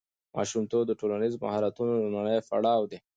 ماشومتوب 0.35 0.83
د 0.87 0.91
ټولنیز 0.99 1.33
مهارتونو 1.43 1.91
لومړنی 2.03 2.39
پړاو 2.49 2.81
دی. 2.91 2.99